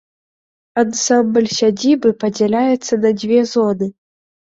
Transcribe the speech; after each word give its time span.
Ансамбль 0.83 1.49
сядзібы 1.59 2.09
падзяляецца 2.25 2.93
на 3.07 3.15
дзве 3.23 3.49
зоны. 3.57 3.95